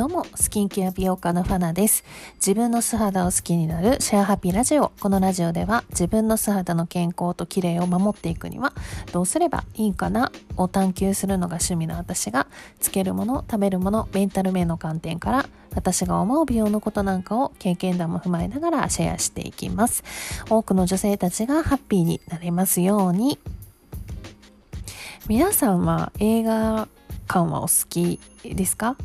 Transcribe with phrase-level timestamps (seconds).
[0.00, 2.04] どうも、スキンケア美容家のファナです。
[2.36, 4.92] 自分の素肌を好きになるシェアハピラジオ。
[4.98, 8.72] このラジオでは自分の素肌の健康と綺麗を守っていくには
[9.12, 12.46] どうすればいいかなを探求するのが趣味の私が
[12.78, 20.02] つけるもの、食べるもの、メンタル面の観点から私が思う美容のことなんかを経験談も踏まえながらシェアしていきます。
[20.48, 23.38] 多くの女性たちがハッピーになれますように。
[25.28, 26.88] 皆さんは映画
[27.28, 28.96] 館はお好きですか？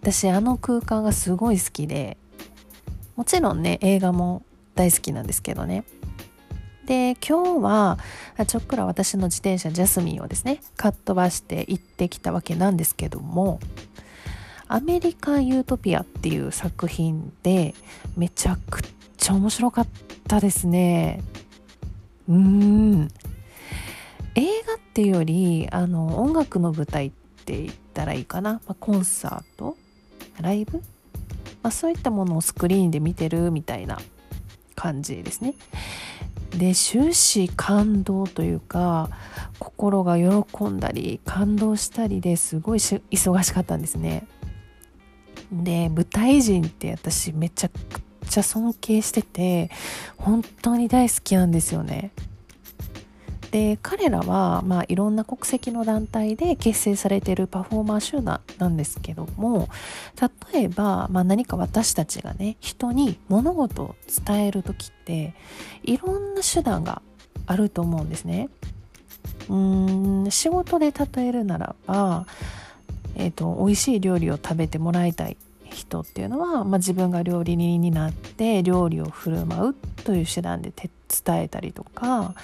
[0.00, 2.16] 私あの空間がすごい好きで
[3.16, 4.42] もちろんね映画も
[4.74, 5.84] 大好きなんですけどね。
[6.86, 7.98] で今日は
[8.48, 13.60] ちょっくら私の自転車ジャスミンをですねかっ飛ばして行ってきたわけなんですけども
[14.66, 17.74] アメリカ・ユートピアっていう作品で
[18.16, 18.82] めちゃく
[19.18, 19.86] ちゃ面白かっ
[20.26, 21.22] たですね。
[22.28, 23.08] うーん。
[24.34, 27.10] 映画っていうよりあの音楽の舞台っ
[27.44, 29.76] て言ったらいいかな、まあ、コンサート
[30.40, 30.78] ライブ、
[31.62, 33.98] まあ、そういったものをスクリーンで見てるみたいな
[34.74, 35.54] 感じですね。
[36.50, 39.08] で終始感動というか
[39.60, 44.26] 心が喜んだり感動したりですごい忙しかったんですね。
[45.52, 47.80] で舞台人って私めちゃく
[48.28, 49.70] ちゃ尊敬してて
[50.16, 52.12] 本当に大好きなんですよね。
[53.50, 59.68] で彼らは、まあ、いろんな国籍の団体で結成されているパフォーマー集団なんですけども
[60.52, 65.34] 例えば、まあ、何か私たちがね人に物事を伝える時って
[65.82, 67.02] いろんな手段が
[67.46, 68.48] あると思うんですね。
[69.48, 72.26] うん仕事で例えるならば、
[73.16, 75.36] えーと、美味しい料理を食べてもらいたい
[75.70, 82.34] 人っていうのは、まあ、自分が料理人になって料理を振る舞うという手段で伝えたりとか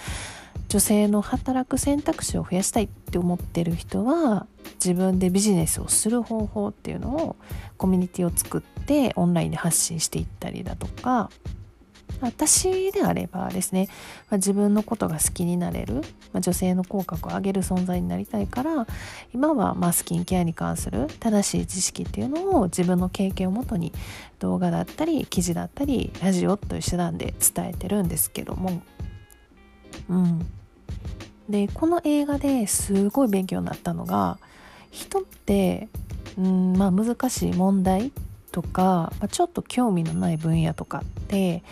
[0.68, 7.36] 女性の働く選択肢を増やしたいって思ってる人は自分でビジネスをする方法っていうのを
[7.76, 11.30] コミュニティを作ってオンラインで発信していったりだとか。
[12.20, 13.88] 私であればですね、
[14.30, 15.96] まあ、自分のことが好きになれる、
[16.32, 18.86] まあ、女性の口角を上げる存在になりたいから
[19.34, 23.92] 今はまスキンケアに関する正しい知識っていうのを自分の経験をもとに
[24.38, 28.82] 動画だったり記事だったりラジオという手段で伝えてるんですけども。
[30.08, 30.46] うん、
[31.48, 34.38] でこの映画ですごい勉強になったのが
[34.90, 35.88] 人って、
[36.36, 38.10] うんまあ、難しい問題
[38.50, 41.62] とか、まあ、ちょっと興味のない分野とかって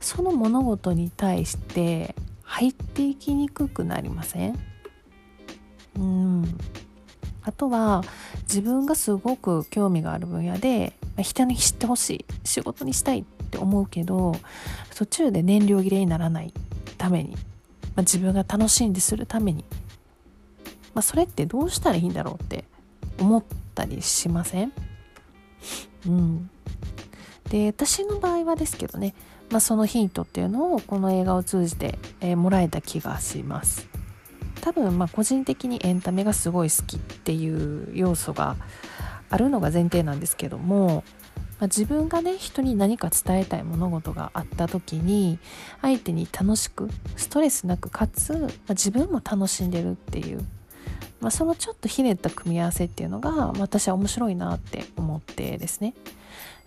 [0.00, 4.58] その物事に対して入っていきにくくなりません？
[5.96, 6.58] うん。
[7.44, 8.04] あとは
[8.42, 14.36] 自分がすごく興味がある分野で人に知ってほしい仕事にしたいって思うけど
[14.94, 16.52] 途中で燃料切れにならない
[16.98, 17.36] ために
[17.94, 19.64] まあ、自分が楽しんでするために、
[20.94, 22.64] まあ、それってどうしたらいいんだろうって
[23.18, 23.44] 思っ
[23.74, 24.72] たりしません？
[26.06, 26.50] うん。
[27.50, 29.14] で私の場合はですけどね、
[29.50, 33.88] まあ、そのヒントっていうのをこの映画を通じて、えー、もらえた気がします。
[34.62, 38.56] 多分まあ個人的にエンタメがすごい好きっていう要素が
[39.28, 41.04] あるのが前提なんですけども
[41.62, 45.38] まあ、自分がね人に何か伝えたい物事があった時に
[45.80, 50.44] 相手に楽しくストレスなくかつ、まあ、自分も楽しんでるっていう、
[51.20, 55.94] まあ、そのちょっとひねった組み合わせっていうのが私は面白いなって思ってですね。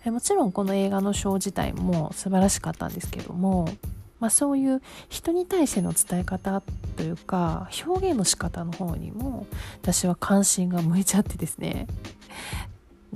[0.06, 3.68] もちろんこの映画のショー自体も素晴らしかったんですけども
[4.18, 6.62] まあ、そういう人に対しての伝え方
[6.96, 9.46] というか表現の仕方の方にも
[9.82, 11.86] 私は関心が向いちゃってですね。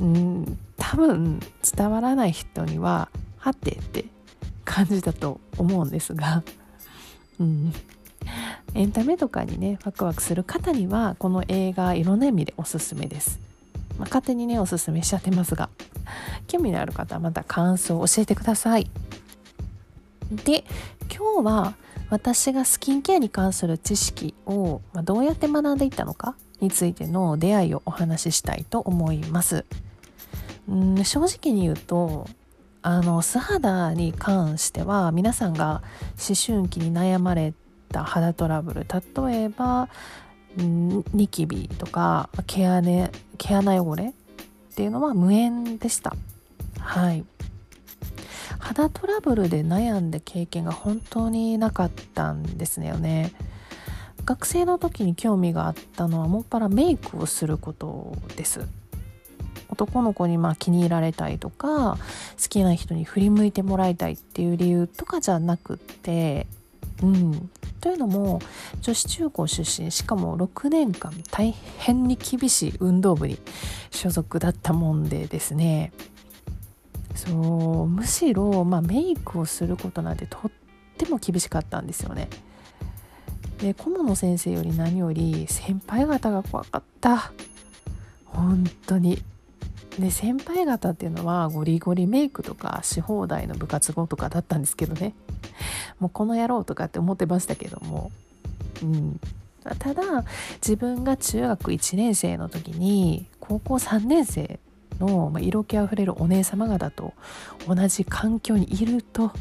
[0.01, 1.41] うん多分
[1.77, 4.07] 伝わらない人にははてって
[4.65, 6.43] 感じだと思うんですが、
[7.39, 7.73] うん、
[8.75, 13.39] エンタメとかにねワクワクする方にはこの映画いろんな意味でおすすめです、
[13.99, 15.69] まあ、勝手にねおすすめしちゃってますが。
[16.47, 18.91] 興味のある方はまた感想を教えてください。
[20.45, 20.65] で
[21.13, 21.75] 今日は
[22.09, 29.65] 私がスキンケアに関する知識を、まどうやって学んでいったのかについての出会いをお話ししたいと思います。
[30.71, 32.29] うん正直に言うと
[32.83, 35.83] あの素肌に関しては皆さんが
[36.17, 37.53] 思春期に悩まれ
[37.91, 39.89] た肌トラブル例えば
[40.57, 44.15] ニキビとか毛穴毛穴汚れ
[44.71, 46.15] っていうのは無縁でした。
[46.79, 47.25] はい。
[48.59, 53.33] 肌トラブルで悩んだ経験が本当になかったんですよね。
[54.25, 58.67] 学生の時に興味があったのはもっぱらメイクをすることです。
[59.71, 61.97] 男の子にまあ気に入られたいとか
[62.43, 66.47] 好きな人に振り向いてもらいたいっていう理由とかじゃなくって
[67.03, 67.51] うん、
[67.81, 68.41] というのも
[68.83, 73.39] 女子中高出身しかも6年間大変に厳しい運動部に
[73.91, 75.93] 所属だったもんでですね。
[77.15, 80.51] そうむしろ、まあ、メイクをすることなんてとっ
[80.97, 82.29] ても厳しかったんですよね。
[83.59, 87.33] で顧問の先生より何より先輩方が怖かった。
[88.27, 89.23] 本当に。
[90.01, 95.15] で先輩方っていうのはゴリゴリメイクとかし放題の部活後とかだったんですけどね。
[95.99, 98.11] もうこの野郎とかって思ってましたけども、
[98.83, 99.21] うん、
[99.79, 100.03] ただ
[100.57, 104.59] 自分が中学1年生の時に高校3年生
[104.99, 107.15] の色気あふれるお姉様方と
[107.67, 109.33] 同じ環境にいるとも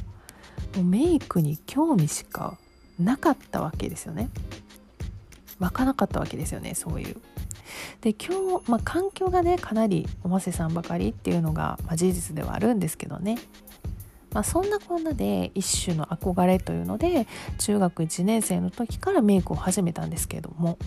[0.80, 2.58] うメイクに興味しか
[3.00, 4.30] なかったわけですよね。
[5.60, 7.18] 湧かなかったわけですよねそういう。
[8.02, 13.38] で今日、まあ、環境がねかなりおませさんばかりっていうのが、まあ、事実ではあるんですけどね。
[14.32, 17.26] まあ、そんなこんなで一種の憧れというので
[17.58, 20.78] 中学1年生の時からメイクを始めたんですけども。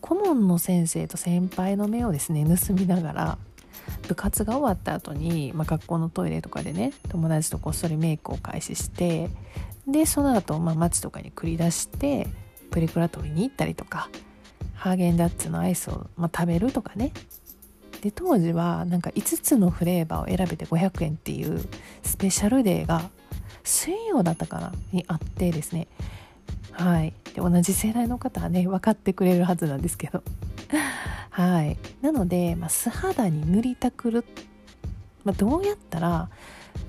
[0.00, 3.38] 顧問の先生と先輩の目をですね盗みながら
[4.08, 9.30] 部活が終わった後に、まあ、学校のトイレとかでね友達とこっそりメイクを開始して
[9.86, 12.28] でその後、まあ街とかに繰り出して
[12.70, 14.08] プリクラ取りに行ったりとか
[14.82, 17.12] ハーゲンダッツのアイスを、まあ、食べるとかね。
[18.00, 21.64] で当時はなんか5つのフレーバーを選べて500円っていう
[22.02, 23.08] スペシャルデーが
[23.62, 25.86] 水曜だったかなにあってですね。
[26.72, 27.14] はい。
[27.32, 30.24] で同じ世代の方はね分かってくれるはずなんですけど。
[31.30, 31.78] はい。
[32.00, 34.24] なので、まあ、素肌に塗りたくる、
[35.22, 36.28] まあ、どうやったら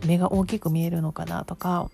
[0.08, 1.92] 目が大きく見えるのかなとか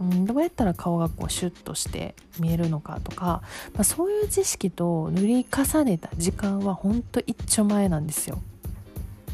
[0.00, 3.42] うん、どうやったら顔がこうシュッとして見えるのかとか、
[3.74, 8.40] まあ、そういう知識と塗り重ねた時間はほんと一丁前なんですよ。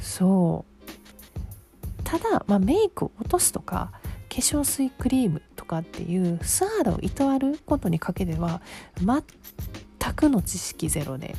[0.01, 3.91] そうただ、まあ、メイクを落とすとか
[4.29, 8.61] 化粧水クリームとかっていう素肌をいたわることにかけては
[9.01, 11.35] 全くの知識ゼロで、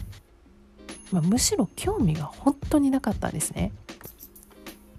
[1.12, 3.72] まあ、むしろ興味が本当になかったんですね。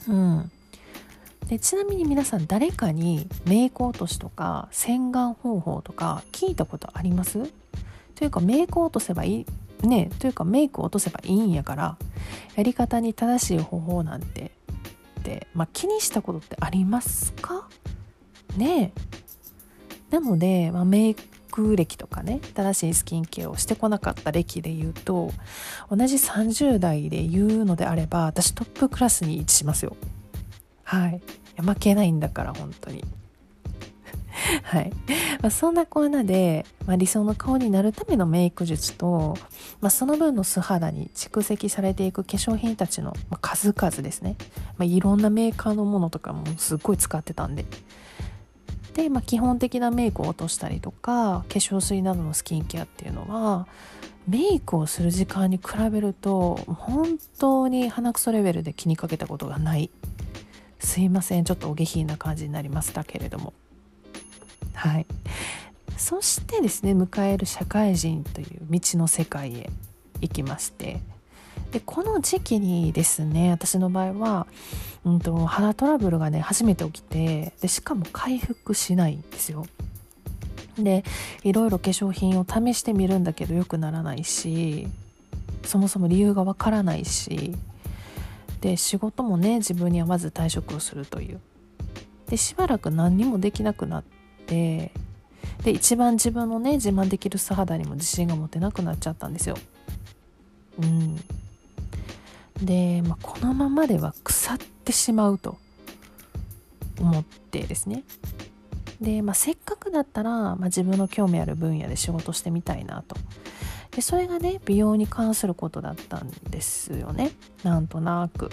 [0.06, 0.50] うん、
[1.48, 7.50] でちなみに皆さん誰かにメイク落としとか洗顔方法とか聞いたことあります？
[8.14, 9.46] というかメイク落とせばい
[9.82, 9.86] い？
[9.86, 11.96] ねというかメイク落とせばいいんやから
[12.54, 14.50] やり方に正しい方法なんて
[15.22, 17.66] で、まあ、気にしたことってありますか？
[18.56, 18.92] ね
[20.10, 25.30] なので、まあ、メイク歴とかね正しいスキンケアをしてこなかった歴で言うと
[25.90, 29.96] 同じ30代で言うのであれば私トップクラスに位置しますよ。
[30.88, 31.20] はい。
[31.60, 33.04] 負けないんだから本当に。
[34.62, 34.92] はい、
[35.42, 39.36] まあ、そんなこんなで、まあ、理想の顔になるためのメイク術と、
[39.82, 44.36] まあ、その分の素肌に蓄積されていく化粧品たちの数々ですね、
[44.78, 47.66] ま、いろんなメーカーのものとかもすっごい使ってたんで。
[48.94, 53.66] で、ま、基本的なメイクを落としたりとか化粧水などのスキンケアっていうのは
[54.26, 59.90] メイクをする時間に比べると本当に鼻くそレベルで気にかけたことがない。
[60.78, 61.44] すいません。
[61.44, 63.52] ちょっとお下品な感じになりましたけれども。
[64.74, 65.06] はい。
[65.96, 69.70] そしてですね迎える社会人という道の世界へ
[70.20, 71.00] 行きまして。
[71.72, 74.46] でこの時期にですね私の場合は、
[75.04, 79.66] うんと、肌トラブルがね初めて起きてでしかも回復しないんですよ。
[80.78, 81.04] で
[81.42, 84.86] いろいろ化粧品を試してみるんだけど良くならないし
[85.64, 87.56] そもそも理由がわからないし
[88.60, 91.40] で仕事もね自分にはまず退職をするという。
[92.28, 94.04] でしばらく何にもできなくなっ
[94.46, 94.92] て
[95.62, 99.56] で一番自分のね自慢できる素肌にも自信が持てなくなっちゃったんですよ。
[100.80, 101.16] うん、
[102.62, 105.58] で、まあ、このままでは腐ってしまうと
[107.00, 108.04] 思ってですね。
[109.00, 113.16] で、まあ、せっかくだったら、まあ、自分の興味ある分野で仕事してみたいなと
[113.98, 117.32] でそれがね美容に関することだったんですよね。
[117.64, 118.48] なんとなく。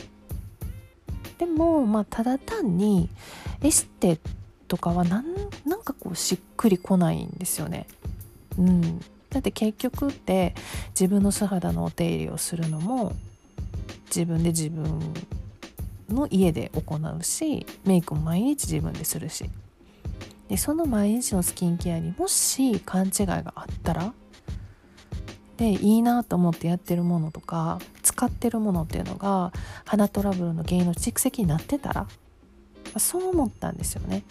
[1.37, 3.09] でもまあただ単に
[3.61, 4.17] エステ
[4.67, 5.25] とかはなん
[5.63, 7.85] なんかこうしっくりこないんですよね。
[8.57, 8.99] うん。
[9.29, 10.55] だって結局って
[10.99, 13.13] 自分の素肌のお手入れをするのも
[14.07, 14.99] 自分で自分
[16.09, 19.47] の家で行うしメイクも毎日自分でするし。
[20.49, 24.11] でその毎日のスキンケアにもし勘違いがあったら
[25.57, 29.53] でいいなと思ってやってるものとか使ってるものっていうのが
[29.85, 32.07] 肌トラブルの原因の蓄積になってたら
[32.97, 34.23] そう思ったんですよね。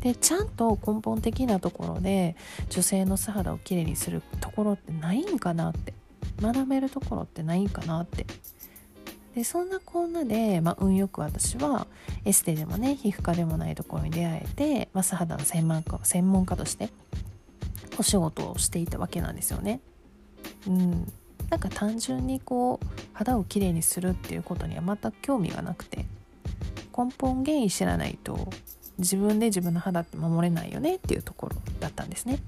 [0.00, 2.34] でちゃんと根本的なところで
[2.70, 5.92] 女性の素肌をきれいにするところってないんかなって
[6.40, 8.24] 学べるところってないんかなって
[9.34, 11.86] でそんなこんなで、まあ、運よく私は
[12.24, 16.88] エステでもね皮膚科でもないところに出会えて、まあ、素肌の専門家専門家として
[17.98, 19.80] お仕事をしていたわけなんですよね。
[20.66, 21.12] うん、
[21.50, 26.04] なんか単純にこう肌をきれいにするっていうことには全く興味がなくて
[26.96, 28.50] 根本原因知らないと
[28.98, 32.38] 自分で自分の肌って守れないよねっていうところだったんですね。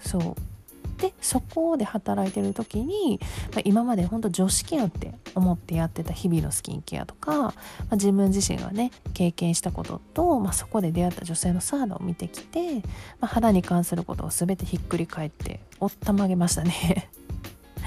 [0.00, 3.18] そうでそこで働いてる時に、
[3.52, 7.54] まあ、今までほんと常識やって思ってやってた日々のスキンケアとか、ま
[7.90, 12.76] あ、自分自身がね経験したことと、まあ、そこで出会った女性の素肌を見てきて、
[13.20, 17.10] まあ、肌に関することを全てひっくり返っておったまげましたね。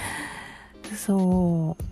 [0.95, 1.83] そう。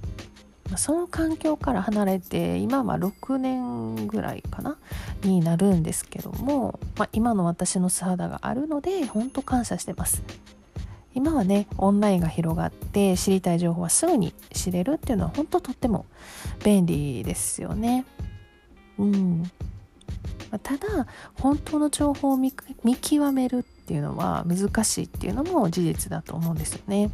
[0.77, 4.77] その環境から離れて今は6年ぐらいかな
[5.21, 10.23] になるんですけども、まあ、今の私の素肌があるので本当感謝してます。
[11.15, 16.05] 今はねオンラインが広がって知りたい情報はすぐに知れるっていうのは本当とっても
[16.63, 18.05] 便利ですよね。
[18.99, 19.43] うん。
[20.61, 27.09] ただ本当の情報を見極めるっていうのは難しいっていうのも事実だと思うんですよね。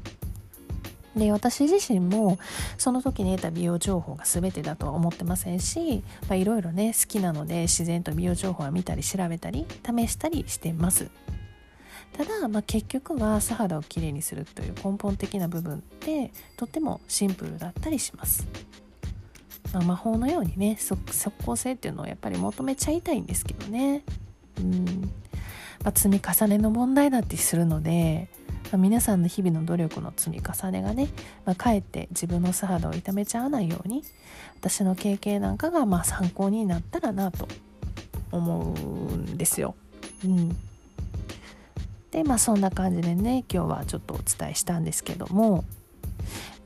[1.16, 2.40] で私自身も
[2.78, 11.10] その時に得た美容情報が全てだとは思ってませんしいろいろね好きなので自然と美容情報は見たり調べたり試したりしてます。
[12.14, 18.48] ただ、まあ、結局は素肌をきれいにするという根本的な部分ってとってもシンプルだったりします、
[19.74, 21.00] まあ、魔法のようにね即
[21.46, 24.04] 効性っていうのをやっぱり求めちゃいたいんですけどね。
[24.60, 24.86] うん、
[25.84, 28.28] まあ、積み重ねの問題だってするので
[28.72, 31.10] まあ、皆さんの日々の努力の積み重ねがね、
[31.46, 34.04] まあ、かえって自分の素肌を痛めちゃわないように
[34.60, 37.48] 私の経験なんかがまあ参考になったらなと
[38.32, 39.76] 思うんですよ。
[40.24, 40.58] うん、
[42.12, 45.64] でまあそんな感じでね今日はちょっとお伝えしたんですけども。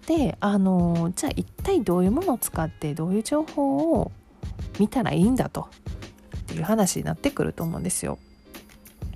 [0.08, 4.12] であのじゃあ一体どういうものを使ってどういう情報を
[4.80, 5.70] 見たらいいんだと。
[6.46, 8.20] っていう話になってくると思うんですよ。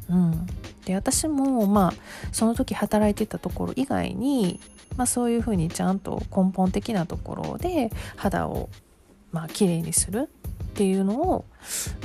[0.09, 0.47] うん、
[0.85, 1.93] で私もまあ
[2.31, 4.59] その時働いてたところ以外に、
[4.97, 8.69] まあ、そういうふうにちゃんと根本的なところで肌を
[9.31, 10.29] まあ綺麗にする
[10.63, 11.45] っていうのを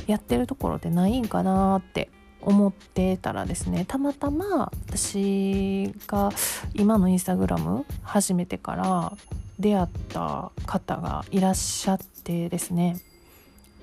[0.06, 2.10] やってるところってないんかなって
[2.44, 6.30] 思ってたらですねたまたま私が
[6.74, 9.12] 今のインスタグラム始めてから
[9.58, 13.00] 出会った方がいらっしゃってですね。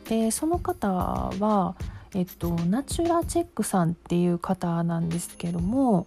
[0.08, 1.75] でその方は
[2.13, 6.06] えっと、ナチュラチェックさんっていう方なんですけども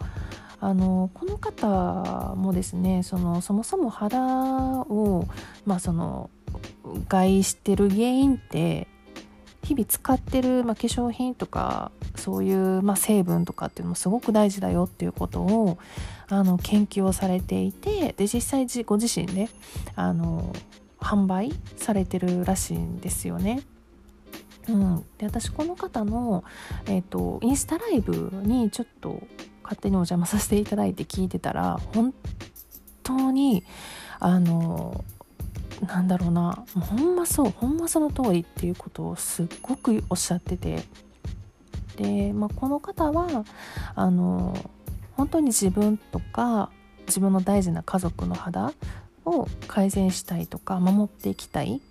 [0.59, 4.21] あのこの方もですねそのそもそも肌
[4.81, 5.27] を、
[5.65, 6.29] まあ、その
[7.09, 8.87] 害してる原因って
[9.63, 15.77] 日々使ってる、まあ、化粧品とかそういう、まあ、成分とかっていうのもすごく大事だよっていうことを
[16.27, 19.49] あの研究をされていてで実際ご自身で
[19.95, 20.53] あの
[20.99, 23.61] 販売されてるらしいんですよね。
[24.67, 26.43] うん、で私この方の、
[26.87, 29.21] えーと、インスタライブにちょっと
[29.61, 32.15] 勝手にお邪魔させていただいて聞いてたら本
[33.03, 33.63] 当に
[34.19, 35.03] あの
[35.81, 36.65] なんだろうな。
[36.79, 40.83] ほんまそうほんまその通りっていうことをすっごくおっしゃってて。
[41.97, 43.45] で、まあ、この方は
[43.95, 44.55] あの
[45.13, 46.69] 本当に自分とか
[47.07, 48.73] 自分の大事な家族の肌
[49.25, 51.81] を改善したいとか守っていきたい。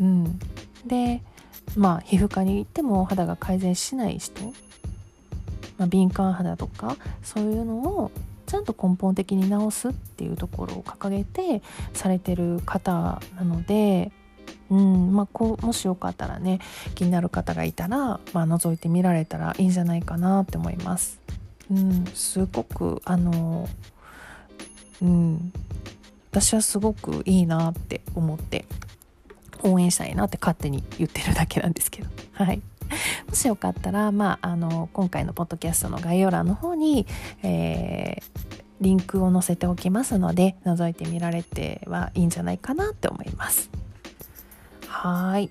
[0.00, 0.38] うん、
[0.86, 1.22] で
[1.76, 4.42] まあ皮膚科に行っても肌が改善しない人、
[5.78, 8.10] まあ、敏感肌とかそういうのを
[8.46, 11.62] ちゃんと根本的に治すっていうところを掲げて
[11.94, 14.12] されてる方なので、
[14.70, 16.58] うんまあ、こうもしよかったらね
[16.94, 17.98] 気になる方がいたら、
[18.32, 21.20] まあ、覗いてみられたらいいんじゃないかなって思います。
[21.70, 23.68] うん、すごくあの、
[25.02, 25.52] うん、
[26.30, 28.64] 私はすごくいいなって思って
[29.62, 32.08] 応援したいなって勝手に言ってるだけなんですけど。
[32.32, 32.62] はい。
[33.28, 37.06] もしよかったら、まあ、あの今回のポッドキャストの概要欄の方に、
[37.42, 43.70] えー、リンクを載せておきますので覗いてみられてはいいんじゃないかなって思います。
[45.02, 45.50] はい。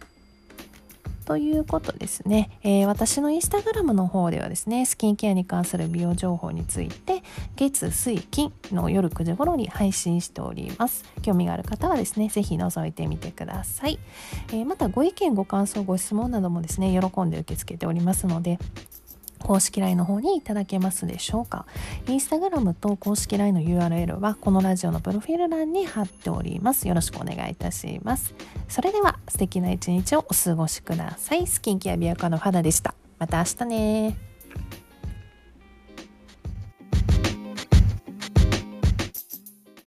[1.25, 7.21] ということですね、えー、私のインスタグラムの方ではですねスキンケアに関する美容情報について
[7.57, 11.03] 月水金の夜9時頃に配信しております。
[11.21, 13.99] 興味がある方はですね是非覗いてみてください、
[14.49, 18.57] えー、またご意見ご感想ご質問などもですね喜んで受け付けておりますので
[19.41, 21.65] 公式 LINE の方にいただけますでしょうか。
[22.07, 26.87] インスタグラムと公式 LINE の URL はこのラジオのプロフィール欄に貼っております。
[26.87, 28.33] よろしくお願いいたします。
[28.67, 31.47] それでは素敵な一日をお過ごしください。
[31.47, 32.95] スキンケア美容家の肌でした。
[33.19, 34.17] また明日ね